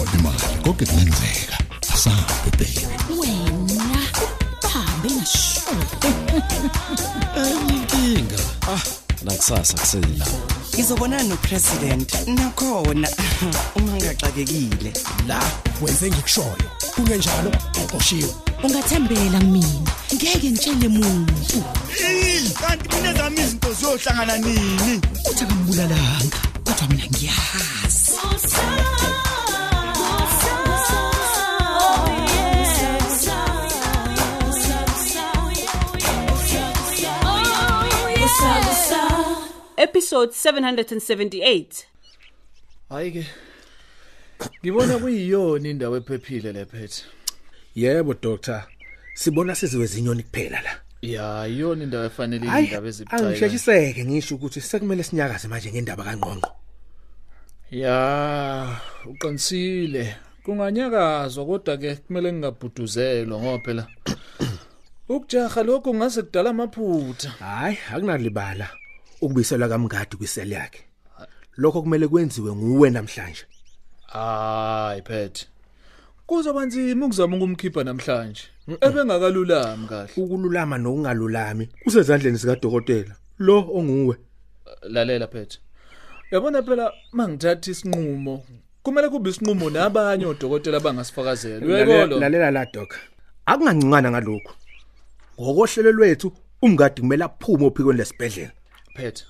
ikhona 0.00 0.18
imali 0.18 0.62
konke 0.64 0.86
kungenzeka 0.86 1.58
asabe 1.94 2.50
baby 2.58 2.86
wena 3.18 4.00
bahambe 4.62 5.10
ngasho 5.10 5.60
inkinga 7.68 8.38
ah 8.68 8.82
nakusasa 9.22 9.74
kusela 9.78 10.26
ngizobonana 10.74 11.22
nopresident 11.22 12.14
nakhona. 12.26 13.08
Uma 13.76 13.92
ngaxakekile. 13.96 14.92
La 15.26 15.40
wenze 15.82 16.10
ngikushoyo. 16.10 16.56
Kungenjalo 16.94 17.52
uqoshiwe. 17.84 18.34
Ungathembela 18.62 19.38
kumina 19.38 19.90
ngeke 20.14 20.50
ngitshele 20.50 20.88
muntu. 20.88 21.64
Kanti 22.60 22.96
mina 22.96 23.12
zami 23.12 23.40
izinto 23.40 23.72
ziyohlangana 23.72 24.38
nini? 24.38 25.00
Uthi 25.30 25.44
akambulalanga 25.44 26.38
kodwa 26.64 26.88
mina 26.88 27.06
ngiyahazi 27.06 28.99
episode 39.90 40.32
778 40.32 41.84
hayi 42.88 43.10
ke 43.12 43.24
ngibona 44.62 44.98
kuyiyona 44.98 45.68
indawo 45.68 45.96
ephephile 45.96 46.52
lephethe 46.52 47.02
yebo 47.74 48.14
doctor. 48.14 48.62
Sibona 49.14 49.54
siziwe 49.54 49.86
zinyoni 49.86 50.22
kuphela 50.22 50.60
la. 50.62 50.72
Ya 51.02 51.46
iyona 51.48 51.84
indawo 51.84 52.04
efanele 52.04 52.46
indaba 52.46 52.88
ezibucayi 52.88 53.26
angisheshiseke 53.26 54.04
ngisho 54.04 54.34
ukuthi 54.34 54.60
sekumele 54.60 55.02
sinyakaze 55.02 55.48
manje 55.48 55.72
ngendaba 55.72 56.04
kangqongqo. 56.04 56.50
Ya 57.70 58.76
uqinisile. 59.06 60.16
Kunganyakazwa 60.44 61.46
kodwa 61.46 61.76
ke 61.76 61.96
kumele 61.96 62.32
ngingabhuduzelwa 62.32 63.40
ngoba 63.40 63.64
phela 63.64 63.84
ukujaha 65.08 65.62
lokho 65.62 65.94
ngase 65.94 66.22
kudala 66.22 66.50
amaphutha. 66.50 67.30
Hayi 67.30 67.78
akunalibala. 67.92 68.79
Ukubiselwa 69.20 69.68
kamngadi 69.68 70.16
kwiseli 70.16 70.54
yakhe. 70.54 70.84
Lokho 71.56 71.82
kumele 71.82 72.08
kwenziwe 72.08 72.56
nguwe 72.56 72.90
namhlanje. 72.90 73.44
Hayi 74.06 75.02
phethe 75.02 75.46
kuzoba 76.26 76.66
nzima 76.66 77.06
ukuzama 77.06 77.36
ukumkhipha 77.36 77.84
namhlanje. 77.84 78.42
Ebengakalulami 78.80 79.86
kahle. 79.86 80.12
Ukululama 80.16 80.78
nokungalulami 80.78 81.68
kusezandleni 81.84 82.36
zikadokotela. 82.36 83.14
Lo 83.38 83.58
onguwe. 83.74 84.16
Lalela 84.82 85.26
phethe 85.26 85.58
yabona 86.30 86.62
phela 86.62 86.92
mangithatha 87.12 87.70
isinqumo 87.70 88.44
kumele 88.82 89.08
kube 89.08 89.30
isinqumo 89.30 89.70
nabanye 89.70 90.26
odokotela 90.26 90.76
abangasifakazela 90.76 91.66
uyekolo 91.66 92.18
lalela 92.20 92.50
la 92.50 92.66
doc. 92.66 92.94
Akungancingana 93.46 94.10
ngalokho 94.10 94.52
ngokohlelo 95.40 95.92
lwethu 95.92 96.32
umngadi 96.62 97.00
kumele 97.00 97.24
aphume 97.24 97.66
ophikweni 97.66 97.98
lesibhedlela. 97.98 98.52
Phethe 99.00 99.24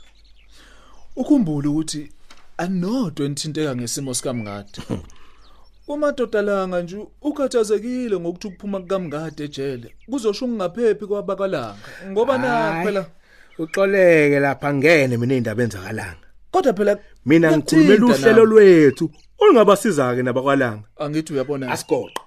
ukhumbule 1.16 1.68
ukuthi 1.68 2.12
anodwa 2.58 3.26
enithinteka 3.26 3.77
ngesimo 3.77 4.14
sikamngadi. 4.14 4.80
Umadoda 5.88 6.42
langa 6.42 6.82
nje 6.82 7.06
ukhathazekile 7.22 8.16
ngokuthi 8.20 8.46
ukuphuma 8.46 8.80
kukamngadi 8.80 9.42
ejele 9.42 9.94
kuzosho 10.10 10.44
ungaphephi 10.44 11.06
kwabakalanga. 11.06 11.88
Ngoba 12.10 12.38
na 12.38 12.48
Hayi, 12.48 12.84
phela? 12.84 13.06
uxoleke 13.58 14.40
lapha 14.40 14.74
ngene 14.74 15.16
mina 15.16 15.34
indaba 15.34 15.62
enzakalanga 15.62 16.27
kodwa 16.50 16.72
phela 16.72 16.98
mina 17.27 17.56
ngikhulumela 17.56 17.98
kuyathinta 17.98 18.28
uhlelo 18.28 18.45
nami. 18.46 18.55
lwethu 18.55 19.11
olungabasiza 19.39 20.14
ke 20.14 20.22
nabakwalanga. 20.22 20.86
Angithi 20.98 21.33
uyabona. 21.33 21.72
Asigoqa 21.72 22.22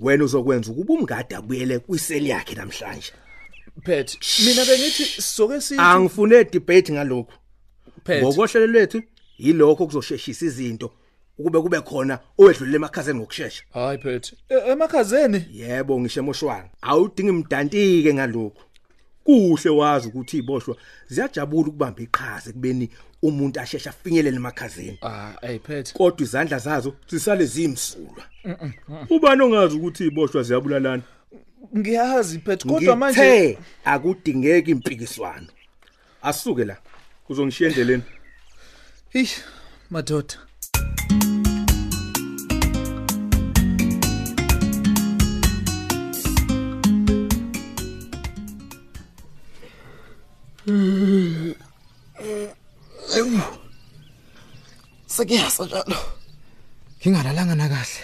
wena 0.00 0.24
uzokwenza 0.24 0.70
ukuba 0.72 0.94
umngadi 0.94 1.34
abuyele 1.34 1.78
kwiseli 1.78 2.28
yakhe 2.28 2.54
namhlanje. 2.54 3.12
Phethe 3.82 4.18
mina 4.44 4.64
bengithi 4.64 5.04
sizoke 5.04 5.60
sithi 5.60 5.80
angifune 5.80 6.44
debate 6.44 6.92
ngalokho 6.92 7.32
ngokohlelo 8.10 8.66
lwethu 8.66 9.02
yilokho 9.38 9.86
kuzosheshisa 9.86 10.46
izinto 10.46 10.92
ukube 11.38 11.60
kube 11.60 11.80
khona 11.80 12.18
owedlulele 12.38 12.76
emakhazeni 12.76 13.18
ngokusheshsha 13.18 13.64
hayi 13.72 13.98
phethe 13.98 14.36
E- 14.48 14.70
emakhazeni? 14.70 15.44
Yebo 15.52 16.00
ngisho 16.00 16.20
emoshwanga 16.20 16.70
awudingi 16.82 17.28
imdantike 17.28 18.14
ngalokho 18.14 18.62
kuhle 19.24 19.70
wazi 19.70 20.08
ukuthi 20.08 20.38
iboshwa 20.38 20.76
ziyajabula 21.08 21.68
ukubamba 21.68 22.02
iqhaza 22.02 22.52
kubeni 22.52 22.90
umuntu 23.22 23.60
ashesha 23.60 23.90
afinyelele 23.90 24.36
emakhazeni. 24.36 24.98
Ah 25.02 25.32
hey 25.40 25.58
phethe 25.58 25.92
kodwa 25.92 26.22
izandla 26.22 26.58
zazo 26.58 26.94
zisale 27.08 27.44
zimsulwa 27.46 28.24
ubani 29.10 29.42
ongazi 29.42 29.76
ukuthi 29.76 30.06
iboshwa 30.06 30.42
ziyabulalana? 30.42 31.02
Ngiyazi 31.76 32.38
phethe 32.38 32.68
kodwa 32.68 32.96
manje 32.96 33.58
akudingeki 33.84 34.70
impikiswano 34.70 35.46
asuke 36.22 36.64
la 36.64 36.76
uzongishiya 37.28 37.68
endleleni 37.68 38.02
Eish 39.14 39.40
madoda 39.90 40.36
sekuyasa 55.06 55.64
njalo 55.64 55.96
Ngingalalanga 57.04 57.54
nakahle. 57.54 58.02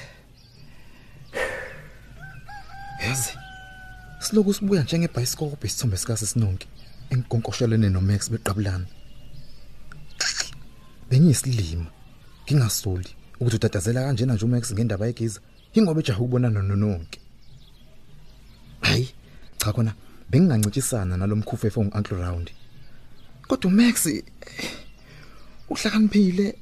Yazi. 3.03 3.40
Siloku 4.31 4.55
sibuya 4.55 4.83
njengebhayisikobho 4.83 5.59
isithombe 5.67 5.97
sika 5.97 6.17
Sinonke 6.17 6.69
enkonkoshelene 7.11 7.89
noMax 7.91 8.31
beqabulana. 8.31 8.87
Bengiyisilima. 11.11 11.91
Ngingasoli 12.47 13.11
ukuthi 13.41 13.57
utatazela 13.57 14.05
kanjena 14.05 14.35
nje 14.35 14.45
uMax 14.45 14.73
ngendaba 14.73 15.07
yegiza. 15.07 15.41
Ingoba 15.75 16.01
ejaha 16.01 16.21
ukubonana 16.21 16.63
noNonke. 16.63 17.19
Hayi, 18.81 19.09
cha 19.59 19.73
khona 19.73 19.95
bengingancintshisana 20.31 21.17
nalomkhufefo 21.17 21.85
ngu-uncle 21.85 22.17
round. 22.17 22.51
Kodwa 23.49 23.71
uMax 23.71 24.09
uhlakaniphile, 25.69 26.55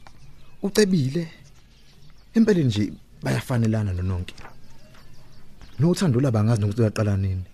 ucebile. 0.63 1.29
Empeleni 2.35 2.69
nje 2.69 2.93
bayafanelana 3.23 3.93
noNonke. 3.93 4.35
Nothando 5.79 6.21
labangazi 6.21 6.61
nokuthi 6.61 6.81
uyaqala 6.81 7.17
nini. 7.17 7.45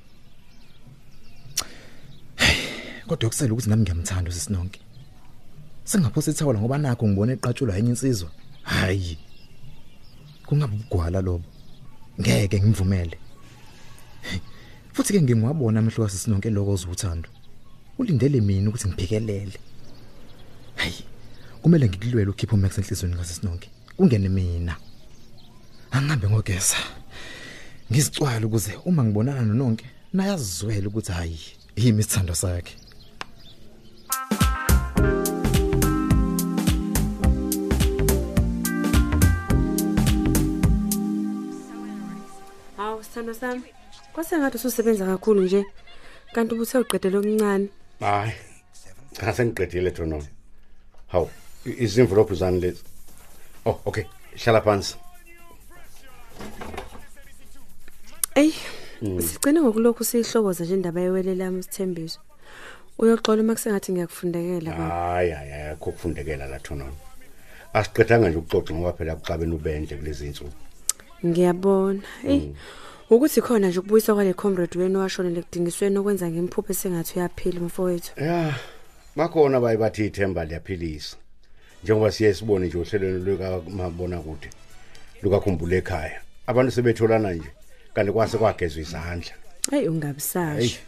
Kodwa 3.07 3.31
kusele 3.31 3.53
ukuthi 3.53 3.69
nami 3.71 3.83
ngiyamthanda 3.83 4.31
uSinonke. 4.31 4.81
Singaphosa 5.85 6.31
ithawula 6.31 6.59
ngoba 6.61 6.79
nakho 6.79 7.09
ngibona 7.09 7.33
eqatshulwa 7.33 7.79
enye 7.79 7.91
insizwa. 7.91 8.31
Hayi. 8.63 9.19
Kungabe 10.47 10.75
ubugwala 10.75 11.21
lobo. 11.21 11.45
Ngeke 12.21 12.61
ngimvumele. 12.61 13.19
Futhi 14.93 15.13
ke 15.13 15.23
ngingwabona 15.23 15.79
amehlo 15.81 16.05
kaSinonke 16.07 16.51
lokho 16.51 16.73
ozuthando. 16.73 17.29
Ulindele 17.99 18.41
mina 18.41 18.69
ukuthi 18.69 18.89
ngiphikelele. 18.89 19.59
Hayi. 20.77 21.05
Kumele 21.63 21.89
ngikulwele 21.89 22.31
ukhipho 22.31 22.57
Max 22.57 22.79
enhlizweni 22.79 23.17
kaSinonke. 23.17 23.69
Kungene 23.97 24.29
mina. 24.29 24.77
Angihambe 25.91 26.29
ngogeza. 26.29 26.77
Ngizicwala 27.91 28.47
ukuze 28.47 28.79
uma 28.85 29.05
ngibonana 29.05 29.43
noNonke 29.43 29.85
nayazizwela 30.13 30.89
ukuthi 30.89 31.13
hayi 31.13 31.41
yimi 31.77 32.01
isithando 32.01 32.35
sakhe. 32.35 32.84
Sithando 43.15 43.35
sami. 43.35 43.63
Kwasengathi 44.13 44.57
ususebenza 44.57 45.07
kakhulu 45.07 45.43
nje. 45.43 45.65
Kanti 46.35 46.55
ubuthe 46.55 46.79
uqedela 46.79 47.19
okuncane. 47.19 47.69
hayi 48.01 48.33
cha 49.13 49.33
sengiqedile 49.33 49.91
Drono 49.91 50.19
hawu 51.13 51.31
i- 51.67 51.77
izimvulophu 51.85 52.35
zani 52.35 52.61
lezi 52.61 52.83
oh 53.67 53.79
okay 53.87 54.05
hlala 54.37 54.61
phansi 54.61 54.97
Ey, 58.35 58.51
sigcine 59.21 59.61
ngokulokhu 59.61 60.05
sihlokoza 60.05 60.65
nje 60.65 60.75
indaba 60.75 61.01
yewele 61.01 61.35
lami 61.35 61.63
sithembiso. 61.63 62.19
Uyoxola 62.99 63.43
uma 63.43 63.55
kusengathi 63.55 63.93
ngiyakufundekela 63.93 64.71
baba. 64.71 64.89
hayi 64.91 65.31
hayi 65.31 65.53
akho 65.73 65.93
kufundekela 65.93 66.47
la 66.47 66.59
Drono 66.59 66.91
asiqedanga 67.73 68.29
nje 68.29 68.39
ukuxoxa 68.39 68.75
ngoba 68.75 68.93
phela 68.93 69.17
kuxabene 69.17 69.55
ubendle 69.55 69.97
kulezi 69.97 70.27
insuku 70.27 70.51
Ngiyabona. 71.27 72.03
Ey, 72.27 72.53
ukuthi 73.11 73.41
khona 73.41 73.69
nje 73.69 73.79
ukubuyisa 73.79 74.15
kwale 74.15 74.33
comrade 74.35 74.79
wenu 74.79 74.99
washonele 75.01 75.43
kudingisweni 75.43 75.99
okwenza 75.99 76.31
ngimphuphe 76.31 76.75
sengathi 76.75 77.19
uyaphila 77.19 77.61
mfowethu. 77.61 78.13
ya 78.21 78.55
bakhona 79.17 79.61
baye 79.61 79.77
bathi 79.77 80.07
ithemba 80.07 80.45
liyaphilisa 80.45 81.17
njengoba 81.83 82.11
siye 82.13 82.35
sibone 82.35 82.67
nje 82.67 82.79
ohlelweni 82.79 83.25
lwekamabona 83.25 84.19
kude 84.21 84.49
lukakhumbula 85.23 85.77
ekhaya 85.77 86.21
abantu 86.47 86.73
sebetholana 86.73 87.33
nje 87.33 87.51
kanti 87.95 88.13
kwase 88.13 88.39
kwagezwa 88.39 88.83
izandla 88.83 89.33
Hey 89.71 89.81
Hey. 89.81 89.89
ungabusasho. 89.89 90.79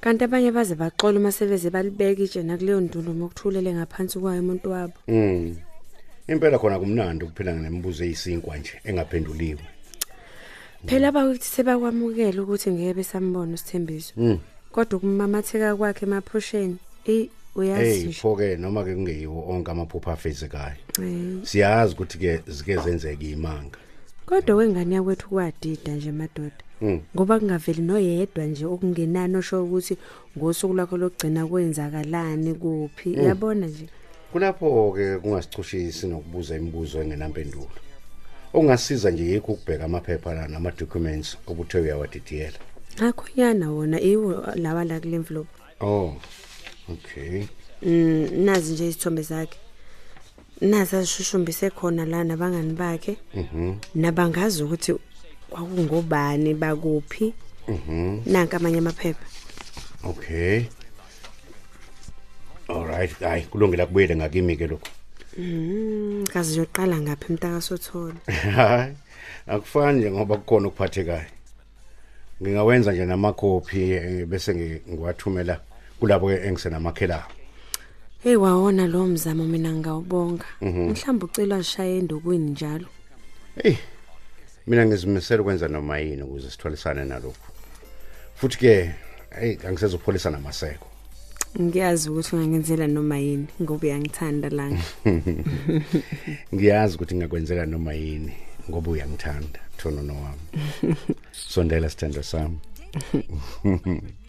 Kanti 0.00 0.24
abanye 0.24 0.52
baze 0.52 0.74
baxola 0.74 1.18
uma 1.18 1.32
sebeze 1.32 1.70
balibeka 1.70 2.22
itshe 2.22 2.42
nakuleyo 2.42 2.80
ndulo 2.80 3.14
mokuthulele 3.14 3.74
ngaphansi 3.74 4.18
kwayo 4.18 4.40
umuntu 4.40 4.70
wabo. 4.70 4.92
Mm. 5.08 5.56
Impela 6.28 6.58
khona 6.58 6.78
kumnandi 6.78 7.24
ukuphila 7.24 7.52
nemibuzo 7.52 8.04
eyisinkwa 8.04 8.56
nje 8.58 8.80
engaphenduliwe. 8.84 9.64
Phela 10.86 11.08
abakuthi 11.08 11.48
sebakwamukela 11.48 12.42
ukuthi 12.42 12.70
ngeke 12.70 12.94
besambona 12.94 13.54
usithembiso. 13.54 14.12
Mm. 14.16 14.38
Kodwa 14.72 14.98
kumamatheka 15.00 15.76
kwakhe 15.76 16.06
emaphusheni, 16.06 16.76
eh 17.06 17.28
uyazi 17.54 18.06
nje. 18.06 18.12
phoke 18.12 18.56
noma 18.56 18.84
ke 18.84 18.94
kungeyiwo 18.94 19.48
onke 19.48 19.70
amaphupho 19.70 20.10
afezekayo. 20.10 20.76
Siyazi 21.42 21.94
ukuthi 21.94 22.18
ke 22.18 22.40
zike 22.46 22.76
zenzeke 22.76 23.30
imanga. 23.30 23.78
Kodwa 24.26 24.56
wengane 24.56 24.94
yakwethu 24.94 25.28
kwadida 25.28 25.92
nje 25.92 26.12
madoda. 26.12 26.62
Mm. 26.80 27.00
Ngoba 27.14 27.38
kungaveli 27.38 27.82
noyedwa 27.82 28.44
nje 28.44 28.66
okungenani 28.66 29.36
osho 29.36 29.64
ukuthi 29.64 29.96
ngosuku 30.38 30.74
lakho 30.74 30.96
lokugcina 30.96 31.46
kwenzakalani 31.46 32.54
kuphi. 32.54 33.08
Mm. 33.08 33.24
Yabona 33.24 33.66
nje. 33.66 33.88
Kulapho 34.32 34.92
ke 34.92 35.18
kungasichushisi 35.18 36.06
nokubuza 36.06 36.56
imibuzo 36.56 37.02
engenampendulo. 37.02 37.70
Ongasiza 38.54 39.10
nje 39.10 39.24
yikho 39.24 39.52
ukubheka 39.52 39.84
amaphepha 39.84 40.34
la 40.34 40.48
nama 40.48 40.70
documents 40.70 41.36
obuthe 41.46 41.78
uyawadidiyela. 41.78 42.58
Akhonyana 43.00 43.70
wona 43.70 44.00
iwo 44.00 44.46
lawa 44.54 44.84
la 44.84 45.00
kule 45.00 45.16
envelope. 45.16 45.48
Oh. 45.80 46.14
Okay. 46.92 47.44
Mm 47.82 48.44
nazi 48.44 48.72
nje 48.72 48.88
isithombe 48.88 49.22
zakhe. 49.22 49.58
Nazi 50.60 50.96
ashushumbise 50.96 51.70
khona 51.70 52.04
la 52.04 52.24
nabangani 52.24 52.72
bakhe 52.72 53.16
Mhm. 53.34 53.74
nabangazi 53.94 54.62
ukuthi 54.62 54.94
kwakungobani 55.50 56.54
bakuphi 56.54 57.34
Mhm. 57.68 58.20
nanka 58.26 58.56
amanye 58.56 58.78
amaphepha. 58.78 59.26
Okay. 60.04 60.62
Alright, 62.68 63.18
hayi 63.20 63.42
kulungela 63.42 63.86
kubuyele 63.86 64.16
ngakimi 64.16 64.56
ke 64.56 64.66
lokho. 64.66 64.88
Mm 65.38 66.24
kazi 66.32 66.58
yoqala 66.58 67.00
ngapha 67.00 67.26
emtakasothola. 67.32 68.14
Hayi. 68.56 68.94
Akufani 69.46 69.98
nje 69.98 70.10
ngoba 70.10 70.36
kukhona 70.36 70.68
ukuphathekayo. 70.68 71.24
Ngingawenza 72.42 72.92
nje 72.92 73.04
namakhophi 73.04 73.90
eh, 73.92 74.26
bese 74.26 74.52
ngi- 74.54 74.80
ngiwathumela 74.92 75.60
kulabo 76.00 76.26
ke 76.28 76.46
engisenamakhelabo. 76.46 77.32
Hey 78.22 78.36
wawona 78.36 78.86
lo 78.86 79.06
mzamo 79.06 79.44
mina 79.44 79.72
ngawubonga. 79.72 80.44
Mhm. 80.60 80.90
Mhlawumbe 80.90 81.24
ucela 81.24 81.58
lishaye 81.58 81.98
endokwini 81.98 82.50
njalo. 82.50 82.86
Hey. 83.62 83.76
Mina 84.66 84.86
ngizimisela 84.86 85.42
ukwenza 85.42 85.68
noma 85.68 85.98
yini 85.98 86.22
ukuze 86.22 86.50
sithwalisane 86.50 87.04
nalokho. 87.04 87.52
Futhi 88.34 88.58
ke 88.58 88.94
hey 89.40 89.56
angisezopholisa 89.68 90.30
namaseko. 90.30 90.86
Ngiyazi 91.60 92.10
ukuthi 92.10 92.36
ungangenzela 92.36 92.86
noma 92.86 93.18
yini 93.18 93.46
ngoba 93.62 93.86
uyangithanda 93.86 94.48
langa. 94.48 94.82
Ngiyazi 96.54 96.96
ukuthi 96.96 97.14
ngingakwenzela 97.14 97.66
noma 97.66 97.92
yini 97.94 98.32
ngoba 98.70 98.90
uyangithanda 98.90 99.60
thono 99.78 100.02
nowami. 100.02 100.40
Sondela 101.32 101.88
sithando 101.90 102.22
sami. 102.22 102.58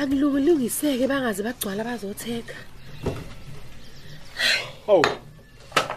Akulungiseke 0.00 1.06
bangaze 1.06 1.42
bagcwala 1.42 1.84
bazotheka. 1.84 2.54
Hawu. 4.86 5.06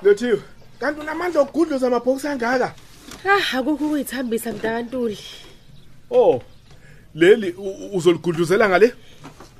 Lethiwe, 0.04 0.42
kanti 0.80 1.02
unamandla 1.02 1.42
okugudluza 1.42 1.88
amabhokisi 1.88 2.28
angaka? 2.28 2.74
Ah 3.26 3.58
akukho 3.58 3.86
ukuyithambisa 3.86 4.52
mntantuli. 4.52 5.18
Oh. 6.12 6.42
Leli 7.16 7.56
uzoligudluzela 7.94 8.70
ngale? 8.70 8.94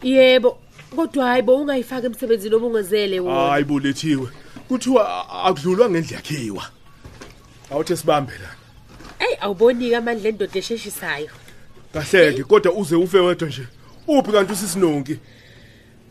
Yebo, 0.04 0.58
kodwa 0.96 1.26
hayibo 1.26 1.58
ungayifaka 1.58 2.08
emsebenzini 2.08 2.56
obungezele 2.56 3.20
wona. 3.20 3.50
Hayi 3.50 3.64
bo 3.64 3.80
lethiwe. 3.80 4.28
Kuthiwa 4.68 5.30
akudlulwa 5.46 5.90
ngendle 5.90 6.16
yakhiwa. 6.16 6.64
Awuthe 7.72 7.96
sibambe 7.96 8.34
la. 8.34 8.56
Ey 9.20 9.38
awubonike 9.42 9.96
amandla 9.96 10.30
endoda 10.30 10.60
esheshisayo. 10.60 11.30
Kahleke 11.94 12.44
kodwa 12.44 12.74
uze 12.74 12.96
ufe 12.96 13.20
wedwa 13.20 13.48
nje. 13.48 13.68
Uphi 14.08 14.32
kanti 14.32 14.54
usisinonki? 14.54 15.20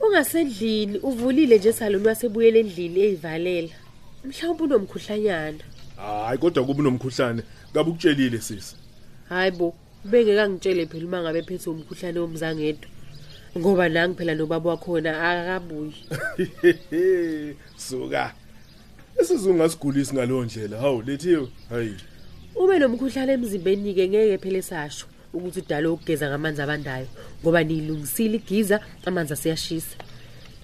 Ungasendlini 0.00 0.98
uvulile 0.98 1.58
nje 1.58 1.72
saloni 1.72 2.06
wasebuyele 2.06 2.60
endlini 2.60 3.00
eyivalela. 3.00 3.74
Mhlawumbe 4.24 4.64
unomkhuhlanyana. 4.64 5.58
Hayi 5.96 6.38
kodwa 6.38 6.64
kuba 6.64 6.82
nomkhuhlane. 6.82 7.42
Ngabe 7.72 7.90
ukutshelile 7.90 8.40
sisi. 8.40 8.76
Hayibo, 9.28 9.74
bengeke 10.04 10.48
ngitshele 10.48 10.86
phela 10.86 11.06
uma 11.06 11.22
ngabe 11.22 11.42
phethe 11.42 11.70
umkhuhlane 11.70 12.18
womzangedwa. 12.18 12.88
Ngoba 13.58 13.88
nangi 13.88 14.16
phela 14.16 14.34
nobaba 14.34 14.70
wakhona 14.70 15.10
akakabuyi. 15.28 15.94
Suka. 17.76 18.34
Isizungu 19.20 19.62
asigulisi 19.62 20.14
ngalowo 20.14 20.44
ndlela. 20.44 20.78
Hawu 20.78 21.02
lethiwe. 21.02 21.48
Hayi. 21.68 21.96
Ube 22.56 22.78
nomkhuhlane 22.78 23.32
emzimbeni 23.32 23.94
ke 23.94 24.08
ngeke 24.08 24.38
phela 24.38 24.62
sasho 24.62 25.06
ukuthi 25.34 25.60
udala 25.60 25.90
ukugeza 25.90 26.28
ngamanzi 26.28 26.62
abandayo 26.62 27.06
ngoba 27.42 27.64
nilungisile 27.64 28.36
igiza 28.36 28.80
amanzi 29.06 29.32
asiyashisa. 29.32 29.96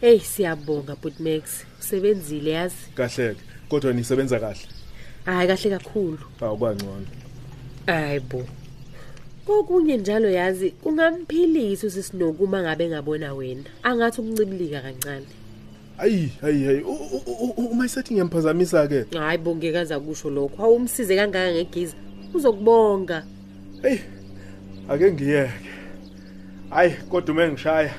Hey 0.00 0.18
siyabonga 0.20 0.96
Butmax, 1.02 1.64
usebenzile 1.80 2.50
yazi. 2.50 2.74
Kahleke. 2.94 3.40
Kodwa 3.68 3.92
nisebenza 3.92 4.40
kahle. 4.40 4.60
Hayi 5.24 5.48
kahle 5.48 5.70
kakhulu. 5.78 6.18
Hawu 6.40 6.56
kwangcono. 6.58 7.06
Hayibo. 7.86 8.44
Kokunye 9.46 9.96
njalo 9.96 10.30
yazi 10.30 10.74
ungamphilisa 10.84 11.86
usisinoku 11.86 12.44
uma 12.44 12.62
ngabe 12.62 12.88
ngabona 12.88 13.34
wena. 13.34 13.64
Angathi 13.82 14.20
ukuncibilika 14.20 14.80
kancane. 14.80 15.26
Ayi, 15.98 16.32
hayi 16.40 16.64
hayi. 16.64 16.80
U- 16.80 16.92
u- 16.92 17.22
u- 17.26 17.54
u- 17.56 17.66
Uma 17.70 17.86
isethi 17.86 18.14
ngiyamphazamisa 18.14 18.88
ke. 18.88 19.04
Hayibo 19.18 19.56
ngeke 19.56 19.78
aza 19.78 20.00
kusho 20.00 20.30
lokho. 20.30 20.62
Awumsize 20.62 21.16
kangaka 21.16 21.52
ngegiza. 21.52 21.94
Uzokubonga. 22.34 23.24
Hey. 23.82 23.98
Ake 24.88 25.12
ngiyeke. 25.12 25.50
Hayi 26.70 26.90
kodwa 27.08 27.34
uma 27.34 27.48
ngishaya 27.48 27.94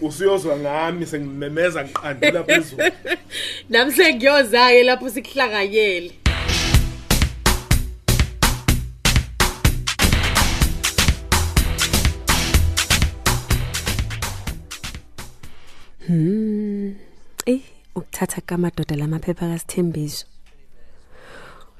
usuyozwa 0.00 0.56
ngami 0.56 1.06
sengimemeza 1.06 1.84
ngiqandula 1.84 2.44
phezulu. 2.44 2.82
Nami 3.70 3.92
sengiyoza 3.92 4.70
ke 4.70 4.82
lapho 4.82 5.10
sikuhlanganyele. 5.10 6.12
Hmm. 16.06 16.96
Eh, 17.46 17.60
ukuthatha 17.94 18.40
kamadoda 18.40 18.96
lamaphepha 18.96 19.48
kaSithembiso. 19.48 20.26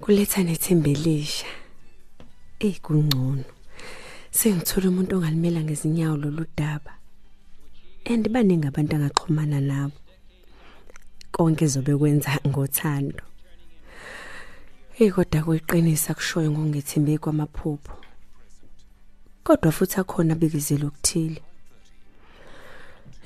Kuletha 0.01 0.43
nethembe 0.43 0.91
elisha. 0.91 1.47
Eh, 2.61 2.81
kungcono. 2.81 3.45
Sengithola 4.31 4.89
umuntu 4.89 5.17
ongalimela 5.17 5.61
ngezinyawo 5.61 6.17
lolu 6.17 6.45
daba. 6.57 6.98
And 8.11 8.25
baningi 8.33 8.67
abantu 8.69 8.97
angaxhumana 8.97 9.61
nabo. 9.61 9.93
Konke 11.31 11.67
zobe 11.67 11.97
kwenza 11.97 12.41
ngothando. 12.47 13.23
Hey 14.95 15.11
kodwa 15.11 15.43
kuyiqinisa 15.43 16.15
kushoyo 16.15 16.51
ngongethembe 16.51 17.19
kwamaphupho. 17.19 17.93
Kodwa 19.45 19.73
futhi 19.73 20.01
akhona 20.01 20.33
abikizelo 20.33 20.87
okuthile. 20.89 21.43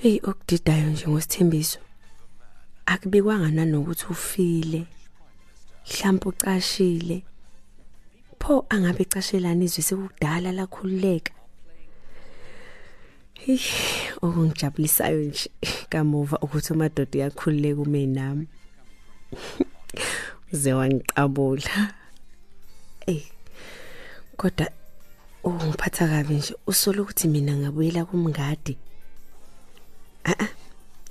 Hey 0.02 0.20
okudidayo 0.24 0.90
nje 0.90 1.06
ngosithembiso. 1.08 1.78
Akubikwanga 2.86 3.50
nanokuthi 3.50 4.06
ufile. 4.10 4.86
Mhlawumbe 5.86 6.28
ucashile. 6.28 7.22
Pho 8.40 8.66
angabe 8.68 9.02
ecashelana 9.02 9.64
izwe 9.64 9.82
sekudala 9.82 10.52
lakhululeka. 10.52 11.32
Hey, 13.44 13.58
okungijabulisayo 14.22 15.20
nje 15.20 15.50
kamuva 15.88 16.38
ukuthi 16.38 16.72
umadoda 16.72 17.18
yakhululeka 17.18 17.80
ume 17.80 18.06
nami. 18.06 18.46
Uze 20.52 20.72
wangiqabula. 20.72 21.94
Eh. 23.06 23.22
Kodwa 24.36 24.70
ungiphatha 25.44 26.08
kabi 26.08 26.34
nje 26.34 26.54
usola 26.66 27.02
ukuthi 27.02 27.28
mina 27.28 27.56
ngabuyela 27.56 28.04
kumngadi. 28.04 28.76
Ah 30.24 30.34
ah. 30.38 30.48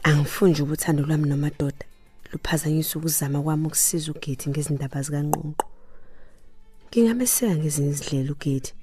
Angifuni 0.03 0.51
nje 0.51 0.63
ubuthando 0.63 1.03
lwami 1.03 1.29
nomadoda 1.29 1.85
luphazanyiswa 2.31 2.99
ukuzama 2.99 3.41
kwami 3.41 3.67
ukusiza 3.67 4.11
uGethi 4.11 4.49
ngezindaba 4.49 5.01
zikaNqonqo. 5.01 5.65
Ngingameseka 6.87 7.55
ngezinye 7.55 7.89
izidlela 7.89 8.31
uGethi. 8.31 8.73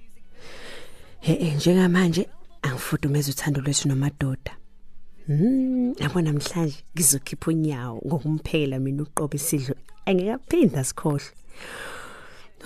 He 1.20 1.32
eh 1.32 1.56
njengamanje 1.56 2.28
angifudumeza 2.88 3.30
uthando 3.30 3.60
lwethu 3.60 3.88
nomadoda 3.88 4.52
Hmm, 5.26 5.92
yabo 6.00 6.20
namhlanje 6.20 6.82
ngizokhipha 6.96 7.50
unyawo 7.50 8.00
ngokumphela 8.06 8.78
mina 8.78 9.02
uqobo 9.02 9.36
isidlo 9.36 9.74
angekaphinda 10.06 10.84
sikhohle. 10.84 11.30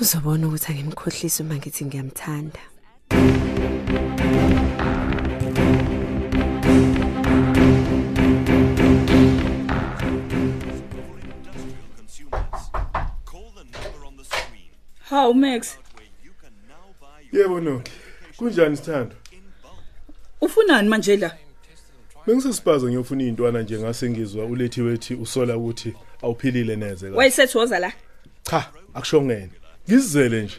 Uzobona 0.01 0.47
ukuthi 0.47 0.73
angimkhohlisi 0.73 1.43
uma 1.43 1.57
ngithi 1.57 1.85
ngiyamthanda. 1.85 2.63
Hawu 15.11 15.35
Max, 15.35 15.79
Yebo 17.33 17.61
Nonke. 17.61 17.93
Kunjani 18.37 18.77
sithando? 18.77 19.22
Ufunani 20.43 20.89
manje 20.89 21.17
la? 21.17 21.31
Bengisesipaza 22.27 22.87
ngiyofuna 22.87 23.23
izintwana 23.23 23.63
nje 23.63 23.79
ngase 23.79 24.11
ngizwa 24.11 24.45
ulethi 24.45 24.83
wethi 24.83 25.15
usola 25.15 25.57
ukuthi 25.57 25.95
awuphilile 26.23 26.77
neze 26.77 27.09
la. 27.11 27.17
Wayesethoza 27.17 27.79
la. 27.79 27.93
Cha, 28.43 28.71
akushongene. 28.95 29.51
Ngizizele 29.89 30.43
nje. 30.43 30.55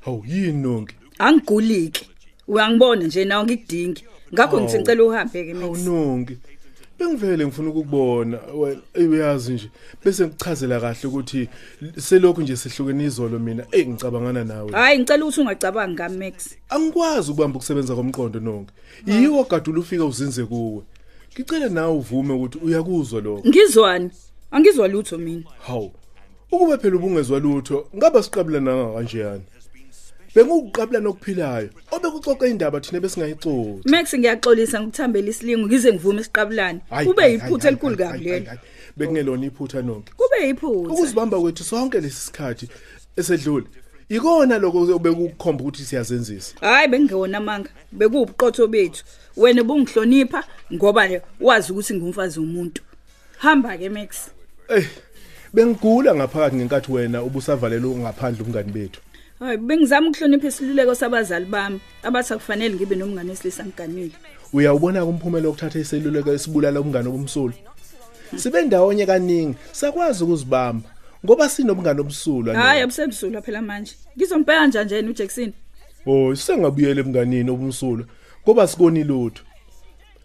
Hawu 0.00 0.24
yini 0.28 0.52
Nonke? 0.62 0.94
Angiguliki. 1.18 2.10
Uyangibona 2.48 3.02
nje 3.06 3.24
nawe 3.24 3.44
ngikudingi. 3.44 4.04
Ngakho 4.34 4.56
Hawu. 4.56 4.62
ngithi 4.62 4.78
ngicela 4.78 5.04
uhambe 5.04 5.44
ke 5.44 5.52
Hawu 5.54 5.76
Max. 5.76 6.38
Nonke. 6.98 7.16
Bengivele 7.20 7.46
ngifuna 7.46 7.70
ukukubona 7.70 8.38
wena 8.54 8.80
uyazi 8.94 9.52
nje 9.52 9.70
bese 10.04 10.26
ngichazela 10.26 10.80
kahle 10.80 11.08
ukuthi 11.08 11.48
selokhu 11.96 12.42
nje 12.42 12.56
sihlukene 12.56 13.04
izolo 13.04 13.38
mina 13.38 13.66
eh 13.72 13.88
ngicabangana 13.88 14.44
nawe. 14.44 14.72
Hayi 14.72 14.98
ngicela 14.98 15.24
ukuthi 15.24 15.40
ungacabangi 15.40 15.92
ngami 15.94 16.18
Max. 16.18 16.56
Angikwazi 16.68 17.30
ukubamba 17.30 17.56
ukusebenza 17.56 17.94
komqondo 17.94 18.40
nonke. 18.40 18.72
Yiwo 19.06 19.44
gadula 19.44 19.80
ufika 19.80 20.04
uzinze 20.04 20.44
kuwe. 20.44 20.82
Ngicela 21.34 21.68
nawe 21.68 21.94
uvume 21.94 22.34
ukuthi 22.34 22.58
uyakuzwa 22.58 23.20
lokho. 23.20 23.48
Ngizwani? 23.48 24.10
Angizwa 24.50 24.88
lutho 24.88 25.18
mina. 25.18 25.44
Hawu. 25.66 25.92
Ukube 26.52 26.78
phela 26.78 26.96
ubungezwa 26.96 27.38
lutho, 27.38 27.88
ngaba 27.96 28.22
siqabula 28.22 28.60
nanga 28.60 28.94
kanjeyani. 28.94 29.42
Bengukuqabula 30.38 31.00
nokuphilayo. 31.00 31.70
Obekuxoxa 31.90 32.46
indaba 32.46 32.80
thina 32.80 33.00
besingayixoxa. 33.00 33.90
Max 33.90 34.14
ngiyaxolisa 34.14 34.80
ngikuthambela 34.80 35.28
isilingo 35.28 35.66
ngize 35.66 35.92
ngivume 35.92 36.20
isiqabulani. 36.20 36.80
Kube 37.04 37.32
yiphutha 37.32 37.68
elikhulu 37.68 37.96
kabi 37.96 38.18
lelo. 38.24 38.46
Bekungelona 38.96 39.46
iphutha 39.46 39.82
nonke. 39.82 40.12
Kube 40.16 40.46
yiphutha. 40.46 40.92
Ukuzibamba 40.92 41.40
kwethu 41.40 41.64
sonke 41.64 42.00
lesi 42.00 42.20
sikhathi 42.20 42.68
esedlule. 43.16 43.66
Ikona 44.08 44.58
lokho 44.58 44.94
obekukhomba 44.94 45.64
ukuthi 45.64 45.84
siyazenzisa. 45.84 46.54
Hayi 46.60 46.88
bengewona 46.88 47.40
manga. 47.40 47.70
Bekubuqotho 47.92 48.66
bethu. 48.66 49.04
Wena 49.36 49.64
bungihlonipha 49.64 50.44
ngoba 50.72 51.08
le 51.08 51.22
wazi 51.40 51.72
ukuthi 51.72 51.94
ngumfazi 51.94 52.40
womuntu. 52.40 52.82
Hamba 53.38 53.76
ke 53.76 53.88
Max. 53.88 54.30
Eh, 54.68 54.86
bengigula 55.54 56.14
ngaphakathi 56.14 56.56
ngenkathi 56.56 56.92
wena 56.92 57.22
ubusavalela 57.22 57.86
ngaphandle 57.86 58.44
umngani 58.44 58.72
bethu. 58.72 59.00
Hayi 59.40 59.56
bengizama 59.56 60.08
ukuhlonipha 60.08 60.48
isiluleko 60.48 60.94
sabazali 60.94 61.44
bami 61.44 61.80
abathi 62.02 62.32
akufanele 62.32 62.74
ngibe 62.74 62.96
nomngane 62.96 63.30
wesilisa 63.30 63.64
ngiganile. 63.64 64.12
Uyawubona 64.52 65.04
umphumela 65.04 65.48
wokuthatha 65.48 65.78
iseluleko 65.78 66.32
esibulala 66.32 66.80
umngane 66.80 67.08
obumsulwa. 67.08 67.54
Sibe 68.36 68.62
ndawonye 68.62 69.06
kaningi, 69.06 69.54
sakwazi 69.72 70.24
ukuzibamba 70.24 70.88
ngoba 71.24 71.48
sinomngane 71.48 72.00
obumsulwa. 72.00 72.54
Hayi 72.54 72.82
abusebuzula 72.82 73.42
phela 73.42 73.62
manje. 73.62 73.94
Ngizombheka 74.16 74.66
njani 74.66 75.02
nje 75.02 75.10
uJackson? 75.10 75.52
Oh, 76.06 76.34
sengabuyela 76.34 77.00
emnganini 77.00 77.50
obumsulwa 77.50 78.06
ngoba 78.42 78.66
sikoni 78.66 79.04
lutho. 79.04 79.42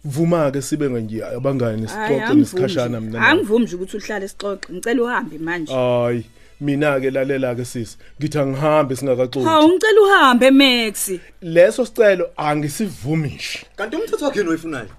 Vuma 0.06 0.52
ke 0.52 0.62
sibe 0.62 0.90
nje 0.90 1.24
abangani 1.24 1.88
sixoxe 1.88 2.36
nesikhashana 2.36 3.02
mina. 3.02 3.20
nawe. 3.20 3.32
Angivumi 3.32 3.66
nje 3.66 3.76
ukuthi 3.76 3.98
uhlale 3.98 4.28
sixoxe. 4.28 4.74
Ngicela 4.74 5.04
uhambe 5.04 5.38
manje. 5.38 5.74
Hayi, 5.74 6.26
mina 6.62 7.00
ke 7.00 7.10
lalela 7.12 7.56
ke 7.56 7.66
sisi. 7.66 7.98
Ngithi 8.20 8.40
angihambe 8.40 8.96
singakaxoxi. 8.96 9.48
Hawu 9.48 9.70
ngicela 9.70 10.02
uhambe 10.02 10.52
Max. 10.52 11.12
Leso 11.42 11.86
sicelo 11.86 12.30
angisivumishi. 12.38 13.66
Kanti 13.76 13.96
umthetho 13.96 14.26
wakhe 14.26 14.42
oyifunayo. 14.42 14.90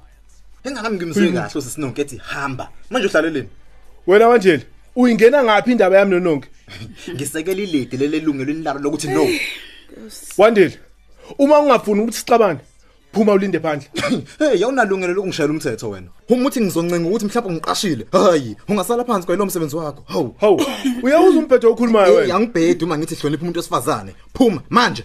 Engakami 0.65 0.97
ngimzwe 0.97 1.33
kahle 1.33 1.59
usisinonke 1.59 2.03
ethi 2.03 2.17
hamba. 2.17 2.69
Manje 2.91 3.07
uhlaleleni? 3.07 3.49
Wena 4.07 4.29
kanjeli, 4.29 4.65
uyingena 4.97 5.45
ngapi 5.45 5.73
indaba 5.73 5.97
yami 5.99 6.11
nononke? 6.11 6.49
Ngisekela 7.15 7.63
ilede 7.63 7.97
lele 7.97 8.21
lungelweni 8.21 8.63
lalo 8.63 8.81
lokuthi 8.81 9.09
no. 9.09 9.29
Wandile. 10.39 10.79
Uma 11.39 11.59
ungafuni 11.59 12.01
ukuthi 12.01 12.19
sixabane, 12.19 12.59
phuma 13.15 13.33
ulinde 13.33 13.61
phandle. 13.61 13.89
Hey, 14.39 14.61
yawunalungelo 14.61 15.15
lokungishayela 15.15 15.53
umthetho 15.53 15.91
wena. 15.91 16.09
Uma 16.29 16.47
uthi 16.49 16.61
ngizoncenga 16.61 17.09
ukuthi 17.09 17.27
mhlawumbe 17.27 17.55
ngiqashile. 17.55 18.07
Hayi, 18.13 18.57
ungasala 18.69 19.05
phansi 19.05 19.27
kwalo 19.27 19.47
msebenzi 19.47 19.77
wakho. 19.77 20.03
Hawu. 20.07 20.35
Hawu. 20.41 20.63
Uyawuza 21.03 21.39
umphetho 21.39 21.71
okhulumayo 21.71 22.07
Hey, 22.07 22.17
wena. 22.17 22.35
Angibhedi 22.35 22.85
uma 22.85 22.99
ngithi 22.99 23.15
hlonipha 23.15 23.43
umuntu 23.43 23.59
wesifazane. 23.59 24.15
Phuma 24.35 24.61
manje. 24.71 25.05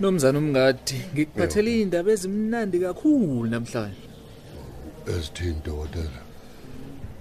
Nomzana 0.00 0.38
umngadi, 0.38 1.00
ngikuphathele 1.12 1.80
indaba 1.80 2.12
ezimnandi 2.12 2.78
kakhulu 2.78 3.46
namhlanje. 3.50 4.02
Esithini 5.06 5.60
dokotela? 5.64 6.27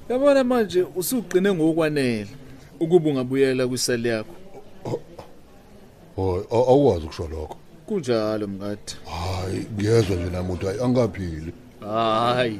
Yabona 0.09 0.43
manje 0.43 0.85
usuqine 0.95 1.53
ngokwanele 1.53 2.27
ukuba 2.79 3.09
ungabuyela 3.09 3.67
kwiseli 3.67 4.09
yakho. 4.09 4.35
Hoy, 6.15 6.43
awukwazi 6.51 7.05
ukusho 7.05 7.27
lokho. 7.27 7.57
Kunjalo 7.85 8.47
mngadi. 8.47 8.93
Hayi, 9.05 9.65
ngiyezwa 9.73 10.15
nje 10.15 10.29
nami 10.29 10.49
ukuthi 10.49 10.65
hayi 10.65 10.79
angaphili. 10.81 11.53
Hayi. 11.79 12.59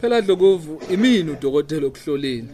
Phela 0.00 0.22
Dlokovu, 0.22 0.80
imini 0.90 1.30
udokotela 1.30 1.86
okuhloleni. 1.86 2.48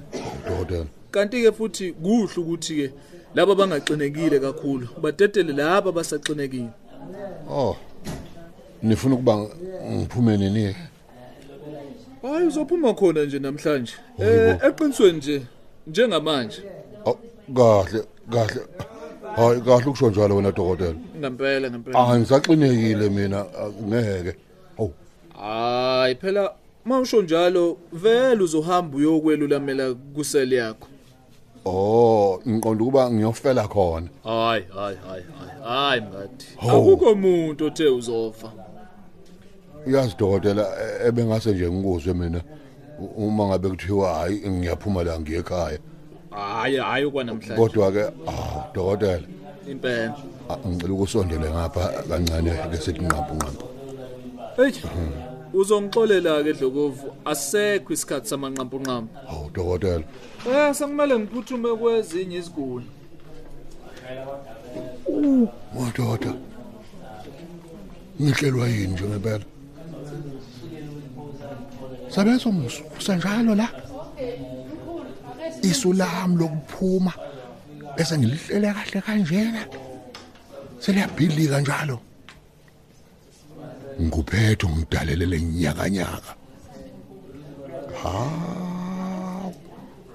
Dokotela. 0.49 0.87
Kanti 1.11 1.43
ke 1.43 1.53
futhi 1.53 1.93
kuhle 1.93 2.37
ukuthi 2.37 2.75
ke 2.77 2.93
laba 3.35 3.55
bangaqinekile 3.55 4.41
kakhulu 4.41 4.89
badedele 5.03 5.53
laba 5.53 5.93
basaxinekile. 5.93 6.71
Oh. 7.51 7.77
Nifuna 8.83 9.15
ukuba 9.15 9.49
ngiphume 9.93 10.37
nini? 10.37 10.75
Hayi 12.23 12.47
uzophuma 12.47 12.95
khona 12.95 13.25
nje 13.25 13.39
namhlanje. 13.39 13.93
Eh 14.19 14.59
eqinisweni 14.67 15.19
nje 15.19 15.43
njengamanje. 15.87 16.63
Kahle, 17.57 18.05
kahle. 18.33 18.61
Hayi, 19.37 19.61
kahle 19.61 19.87
ukusho 19.87 20.11
njalo 20.11 20.37
wena 20.37 20.53
dokotela. 20.53 20.95
Ngempela 21.19 21.71
ngempela. 21.71 21.99
Ah, 21.99 22.19
ngisaxinekile 22.19 23.09
mina 23.11 23.41
ah, 23.41 23.71
ngeke. 23.83 24.35
Awu. 24.79 24.93
Hayi 25.41 26.15
phela 26.15 26.55
mawusho 26.85 27.23
njalo 27.23 27.77
vele 27.93 28.43
uzohamba 28.43 28.97
uyokwelulamela 28.97 29.95
kuseli 29.95 30.57
yakho. 30.57 30.89
Oh, 31.65 32.41
ngiqonda 32.49 32.85
ukuba 32.85 33.11
ngiyofela 33.11 33.69
khona. 33.69 34.09
Hayi 34.25 34.65
hayi 34.75 34.97
hayi 35.07 35.25
hayi 35.39 35.53
hayi 35.65 36.01
mngadi. 36.01 36.45
Hawu. 36.61 36.93
Akukho 36.93 37.13
umuntu 37.13 37.67
othe 37.67 37.89
uzofa. 37.89 38.53
Uyazi 39.87 40.15
dokotela 40.19 40.63
e- 40.83 41.09
ebengase 41.09 41.51
nje 41.53 41.71
ngikuzwe 41.71 42.15
mina 42.15 42.41
u- 43.01 43.27
uma 43.27 43.47
ngabe 43.47 43.69
kuthiwa 43.69 44.15
hayi 44.15 44.49
ngiyaphuma 44.51 45.05
la 45.05 45.21
ngiye 45.21 45.39
ekhaya. 45.39 45.79
Hayi 46.31 46.77
hayi 46.77 47.11
kwanamhlanje. 47.11 47.57
Kodwa 47.57 47.93
ke 47.93 48.03
ah 48.29 48.71
dokotela 48.75 49.23
Impela. 49.71 50.17
ah, 50.49 50.57
ngicela 50.69 50.93
ukusondele 50.95 51.51
ngapha 51.51 51.85
kancane 52.09 52.51
ke 52.71 52.77
sithi 52.77 53.01
nqampu 53.01 53.35
nqampu. 53.35 53.65
Hey. 54.57 54.73
Uzongixolela 55.55 56.43
ke 56.45 56.53
Dlokovu 56.53 57.07
asekho 57.25 57.93
isikhathi 57.93 58.29
samanqampu 58.29 58.77
nqampu. 58.81 59.15
Hawu 59.29 59.51
dokotela. 59.55 60.05
Eh 60.47 60.75
sekumele 60.75 61.19
ngiphuthume 61.19 61.77
kwezinye 61.77 62.37
iziguli. 62.39 62.87
Madoda. 65.75 66.35
Ngihlelwa 68.23 68.69
yini 68.69 68.87
nje 68.93 69.05
ngempela? 69.05 69.45
Sabeso 72.15 72.53
musu, 72.53 72.83
usenjalo 72.99 73.55
la? 73.55 73.69
Isu 75.63 75.93
lami 75.93 76.37
lokuphuma 76.41 77.13
bese 77.97 78.19
ngilihlele 78.19 78.69
kahle 78.77 79.01
kanjena. 79.07 79.63
Seliyabhidlika 80.83 81.61
njalo. 81.61 81.97
Ngikuphethe 84.01 84.67
ngidalelele 84.69 85.41
nyakanyaka. 85.41 86.33
Ha. 88.01 88.13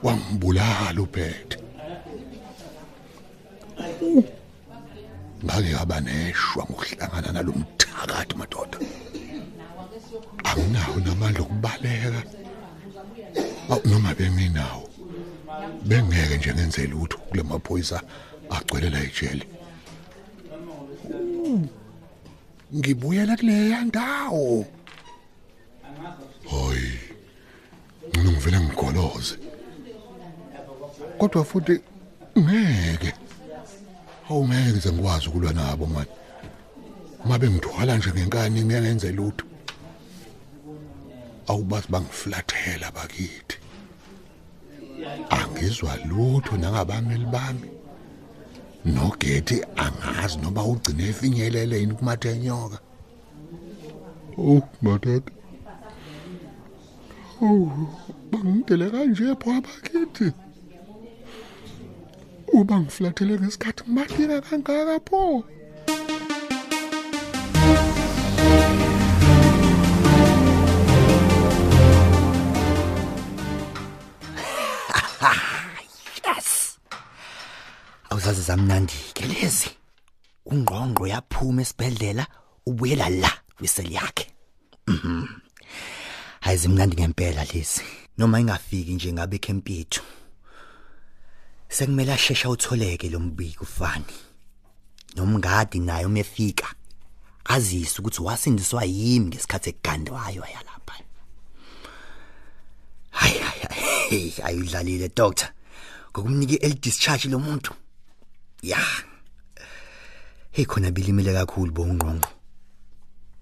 Wangibulala 0.03 1.01
uphethe. 1.01 1.57
ngake 5.45 5.69
ngaba 5.73 5.97
neshwa 6.01 6.63
ngokuhlangana 6.65 7.29
nalomthakathi 7.31 8.33
madoda 8.39 8.77
anginawo 10.43 10.97
namandla 11.05 11.41
okubaleka. 11.41 12.21
Awu 13.69 13.81
noma 13.89 14.13
benginawo 14.15 14.89
nje 15.85 16.53
ngenze 16.53 16.88
lutho 16.88 17.17
kule 17.17 17.43
maphoyisa 17.43 18.01
agcwele 18.50 18.89
la 18.89 19.00
ejele 19.03 19.45
ngibuyela 22.75 23.38
kuleya 23.38 23.81
ndawo. 23.85 24.65
Hoyi 26.45 27.00
ngino 28.09 28.31
ngivela 28.31 28.59
ngigoloze. 28.62 29.35
Kodwa 31.17 31.45
futhi 31.45 31.79
ngeke 32.39 33.13
awungeke 34.29 34.71
ngize 34.71 34.91
ngikwazi 34.91 35.27
ukulwa 35.27 35.53
nabo 35.53 35.85
manje 35.85 36.12
mabe 37.25 37.50
ngithwala 37.50 37.97
nje 37.97 38.09
ngenkani 38.09 38.63
ngiyangenze 38.63 39.12
lutho. 39.12 39.45
Awubathi 41.47 41.91
bangiflathela 41.93 42.91
bakithi. 42.91 43.57
Angizwa 45.29 45.93
lutho 46.09 46.57
nangabameli 46.57 47.25
bami 47.25 47.69
nogethi 48.85 49.57
angazi 49.83 50.37
noba 50.37 50.61
ugcine 50.71 51.03
efinyelele 51.09 51.79
yini 51.79 51.93
kumathenyoka 51.97 52.79
oh 54.37 54.61
madada 54.81 55.31
oh 57.41 57.71
bangidele 58.31 58.89
kanje 58.93 59.25
pho 59.41 59.49
abakithi. 59.57 60.27
Uba 62.53 62.75
ngiflathele 62.79 63.33
ngesikhathi 63.39 63.83
ngibalika 63.83 64.41
kangaka 64.47 64.99
pho? 65.07 65.43
Awuzazi 78.15 78.41
zamnandi 78.41 78.95
ke 79.13 79.25
lezi 79.27 79.69
ungqongqo 80.45 81.03
yaphuma 81.07 81.62
esibhedlela 81.62 82.25
ubuyela 82.65 83.10
la 83.10 83.31
kwiseli 83.57 83.93
yakhe. 83.93 84.25
Mhm. 84.88 85.27
hayi 86.39 86.57
zimnandi 86.57 86.95
ngempela 86.95 87.43
lezi 87.43 87.84
noma 88.17 88.39
ingafiki 88.39 88.93
nje 88.93 89.13
ngabe 89.13 89.36
ekhempithu 89.36 90.03
sekumele 91.69 92.13
ashesha 92.13 92.50
utholeke 92.50 93.10
lo 93.10 93.19
mbiko 93.19 93.63
ufani. 93.63 94.15
Nomngadi 95.15 95.79
naye 95.79 96.05
uma 96.05 96.19
efika 96.19 96.67
azise 97.45 98.00
ukuthi 98.00 98.22
wasindiswa 98.22 98.84
yimi 98.86 99.25
ngesikhathi 99.27 99.69
egandwayo 99.69 100.43
yalapha 100.53 100.95
hayi 103.12 103.38
hayi 103.39 104.34
ayidlalile 104.43 105.10
doctor. 105.10 105.50
Ngokumnika 106.12 106.55
el 106.65 106.75
discharge 106.79 107.29
lo 107.29 107.39
muntu. 107.39 107.74
Ya. 108.69 108.81
Hey 110.51 110.65
khona 110.65 110.91
bilimile 110.91 111.34
kakhulu 111.34 111.72
bongqongqo 111.72 112.29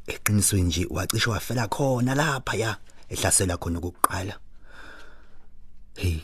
eqinisweni 0.08 0.68
nje 0.68 0.84
wacishe 0.90 1.30
wafela 1.30 1.68
khona 1.68 2.16
lapha 2.16 2.56
ya. 2.56 2.72
Ehlasela 3.10 3.58
khona 3.58 3.80
kokuqala 3.80 4.36
hey 5.96 6.20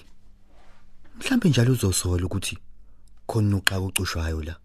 mhlambe 1.18 1.50
njalo 1.50 1.74
uzosola 1.74 2.26
ukuthi 2.26 2.58
khona 3.28 3.58
uxa 3.58 3.80
ucushwayo 3.80 4.42
la? 4.44 4.56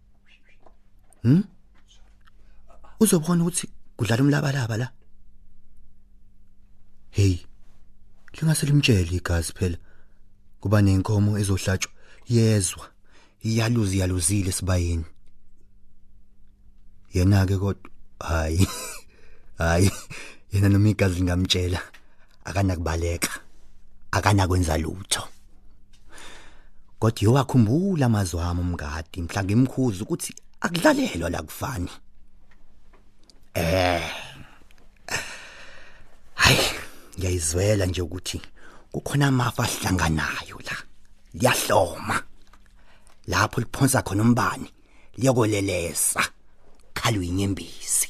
Hm 1.22 1.42
uzobona 3.00 3.42
ukuthi 3.42 3.68
kudlala 3.96 4.22
umlabalaba 4.22 4.76
la? 4.76 4.88
Hey 7.10 7.36
lingase 8.34 8.66
limtshele 8.66 9.16
igazi 9.16 9.52
phela. 9.52 9.78
Kuba 10.60 10.82
nenkomo 10.82 11.38
ezohlatshwa. 11.38 11.92
Yezwa. 12.28 12.93
Iyaluzi 13.44 13.98
yaluzile 13.98 14.52
sibayeni 14.52 15.04
yena 17.14 17.46
ke 17.46 17.56
kodwa 17.58 17.90
hayi 18.20 18.68
hayi 19.58 19.90
yena 20.52 20.68
noma 20.68 20.88
igazi 20.88 21.14
lingamtshela 21.14 21.80
akanakubaleka 22.44 23.30
akanakwenza 24.10 24.78
lutho. 24.78 25.28
Kodwa 26.98 27.22
yowakhumbula 27.22 28.06
amazwi 28.06 28.40
ami 28.40 28.60
umngadi 28.60 29.22
mhla 29.22 29.44
ngimkhuza 29.44 30.02
ukuthi 30.04 30.34
akudlalelwa 30.60 31.30
la 31.30 31.42
kufani. 31.42 31.90
Eh 33.54 34.10
hayi 36.34 36.66
ngiyayizwela 37.18 37.86
nje 37.86 38.02
ukuthi 38.02 38.40
kukhona 38.92 39.26
amafa 39.26 39.62
ahlanganayo 39.62 40.58
la 40.66 40.76
liyahloma. 41.34 42.33
Lapho 43.26 43.60
liphonsa 43.60 44.02
khona 44.02 44.22
umbani 44.22 44.68
liyokolelesa. 45.18 46.22
Khalwe 46.94 47.26
inyembezi 47.26 48.08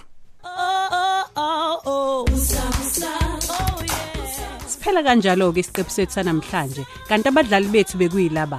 Siphela 4.68 5.02
kanjalo 5.02 5.52
ke 5.52 5.60
isiqephu 5.60 5.92
sethu 5.96 6.14
sanamhlanje 6.14 6.82
kanti 7.08 7.28
abadlali 7.28 7.68
bethu 7.74 7.98
bekuyilaba. 7.98 8.58